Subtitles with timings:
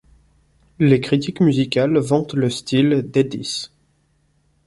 [0.79, 3.69] Les critiques musicales vantent le style d'Edis.